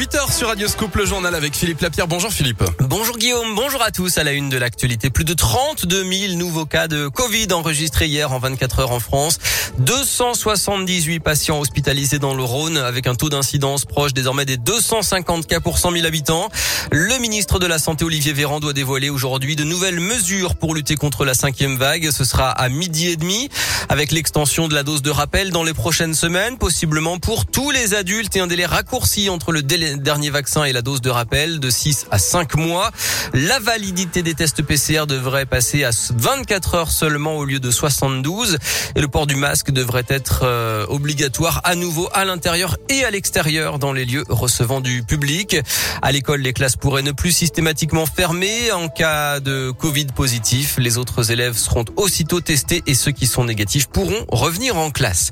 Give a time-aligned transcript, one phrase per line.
[0.00, 2.08] 8h sur Radio Scoop, le journal avec Philippe Lapierre.
[2.08, 2.64] Bonjour Philippe.
[2.78, 4.16] Bonjour Guillaume, bonjour à tous.
[4.16, 8.32] À la une de l'actualité, plus de 32 000 nouveaux cas de Covid enregistrés hier
[8.32, 9.38] en 24 heures en France.
[9.78, 15.60] 278 patients hospitalisés dans le Rhône avec un taux d'incidence proche désormais des 250 cas
[15.60, 16.48] pour 100 000 habitants.
[16.90, 20.94] Le ministre de la Santé Olivier Véran doit dévoiler aujourd'hui de nouvelles mesures pour lutter
[20.94, 22.10] contre la cinquième vague.
[22.10, 23.50] Ce sera à midi et demi
[23.90, 27.92] avec l'extension de la dose de rappel dans les prochaines semaines, possiblement pour tous les
[27.92, 29.62] adultes et un délai raccourci entre le
[29.98, 32.90] dernier vaccin et la dose de rappel de 6 à 5 mois.
[33.32, 38.58] La validité des tests PCR devrait passer à 24 heures seulement au lieu de 72
[38.94, 43.10] et le port du masque devrait être euh, obligatoire à nouveau à l'intérieur et à
[43.10, 45.56] l'extérieur dans les lieux recevant du public.
[46.02, 50.76] À l'école, les classes pourraient ne plus systématiquement fermer en cas de Covid positif.
[50.78, 55.30] Les autres élèves seront aussitôt testés et ceux qui sont négatifs pourront revenir en classe.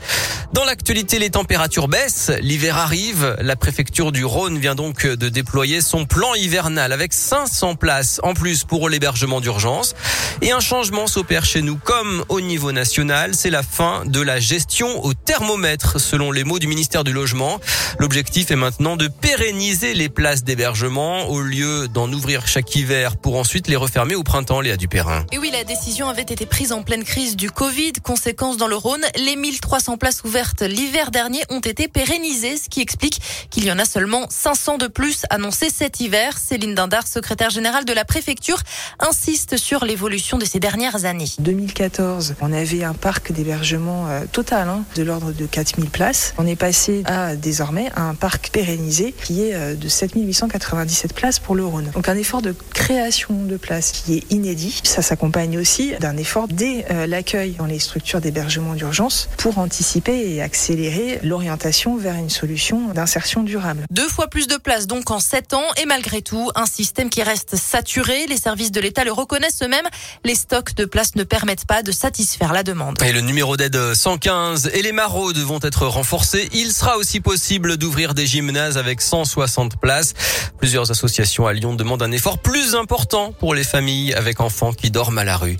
[0.52, 5.80] Dans l'actualité, les températures baissent, l'hiver arrive, la préfecture du Rhône vient donc de déployer
[5.83, 9.95] son plan hivernal avec 500 places en plus pour l'hébergement d'urgence.
[10.40, 14.38] Et un changement s'opère chez nous comme au niveau national, c'est la fin de la
[14.38, 17.60] gestion au thermomètre selon les mots du ministère du Logement.
[17.99, 23.37] L'objectif est maintenant de pérenniser les places d'hébergement au lieu d'en ouvrir chaque hiver pour
[23.37, 25.27] ensuite les refermer au printemps, Léa Dupérin.
[25.33, 27.93] Et oui, la décision avait été prise en pleine crise du Covid.
[28.02, 32.80] Conséquence dans le Rhône, les 1300 places ouvertes l'hiver dernier ont été pérennisées, ce qui
[32.80, 36.38] explique qu'il y en a seulement 500 de plus annoncés cet hiver.
[36.38, 38.60] Céline Dindar, secrétaire générale de la préfecture,
[39.00, 41.26] insiste sur l'évolution de ces dernières années.
[41.40, 46.34] 2014, on avait un parc d'hébergement euh, total hein, de l'ordre de 4000 places.
[46.38, 51.56] On est passé à désormais un parc pérennisé qui est euh, de 7897 places pour
[51.56, 51.90] le Rhône.
[51.92, 54.80] Donc un effort de création de places qui est inédit.
[54.84, 60.32] Ça s'accompagne aussi d'un effort dès euh, l'accueil dans les structures d'hébergement d'urgence pour anticiper
[60.32, 63.84] et accélérer l'orientation vers une solution d'insertion durable.
[63.90, 67.22] Deux fois plus de places donc en sept ans et malgré tout un système qui
[67.22, 68.26] reste saturé.
[68.26, 69.87] Les services de l'État le reconnaissent eux-mêmes.
[70.25, 73.03] Les stocks de places ne permettent pas de satisfaire la demande.
[73.03, 76.49] Et le numéro d'aide 115 et les maraudes vont être renforcés.
[76.53, 80.15] Il sera aussi possible d'ouvrir des gymnases avec 160 places.
[80.59, 84.91] Plusieurs associations à Lyon demandent un effort plus important pour les familles avec enfants qui
[84.91, 85.56] dorment à la rue.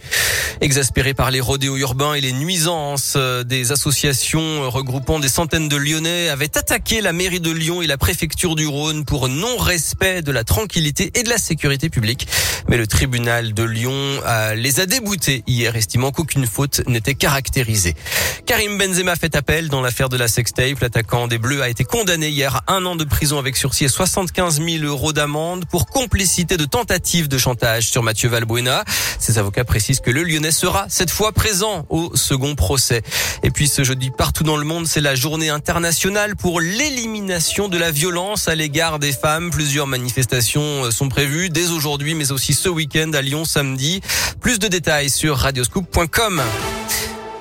[0.61, 5.77] Exaspérés par les rodéos urbains et les nuisances, euh, des associations regroupant des centaines de
[5.77, 10.33] Lyonnais avaient attaqué la mairie de Lyon et la préfecture du Rhône pour non-respect de
[10.33, 12.27] la tranquillité et de la sécurité publique.
[12.69, 17.95] Mais le tribunal de Lyon euh, les a déboutés hier, estimant qu'aucune faute n'était caractérisée.
[18.47, 20.81] Karim Benzema fait appel dans l'affaire de la sextape.
[20.81, 23.89] L'attaquant des Bleus a été condamné hier à un an de prison avec sursis et
[23.89, 28.85] 75 000 euros d'amende pour complicité de tentative de chantage sur Mathieu Valbuena.
[29.19, 33.03] Ses avocats précisent que le Lyonnais sera cette fois présent au second procès.
[33.43, 37.79] Et puis ce jeudi, partout dans le monde, c'est la journée internationale pour l'élimination de
[37.79, 39.50] la violence à l'égard des femmes.
[39.50, 44.00] Plusieurs manifestations euh, sont prévues dès aujourd'hui, mais aussi ce week-end à Lyon samedi.
[44.41, 46.43] Plus de détails sur radioscoop.com.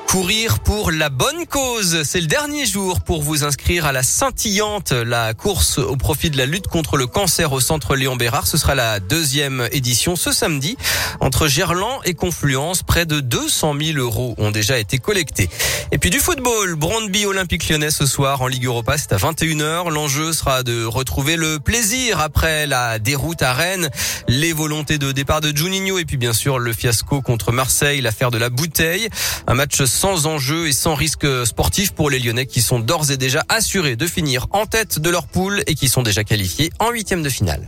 [0.07, 4.93] Courir pour la bonne cause, c'est le dernier jour pour vous inscrire à la scintillante,
[4.93, 8.47] la course au profit de la lutte contre le cancer au centre Léon Bérard.
[8.47, 10.77] Ce sera la deuxième édition ce samedi.
[11.19, 15.49] Entre Gerland et Confluence, près de 200 000 euros ont déjà été collectés.
[15.91, 19.89] Et puis du football, Brandby Olympique Lyonnais ce soir en Ligue Europa, c'est à 21h.
[19.89, 23.89] L'enjeu sera de retrouver le plaisir après la déroute à Rennes,
[24.29, 28.31] les volontés de départ de Juninho et puis bien sûr le fiasco contre Marseille, l'affaire
[28.31, 29.09] de la bouteille.
[29.47, 33.17] Un match sans enjeu et sans risque sportif pour les Lyonnais qui sont d'ores et
[33.17, 36.91] déjà assurés de finir en tête de leur poule et qui sont déjà qualifiés en
[36.91, 37.67] huitième de finale.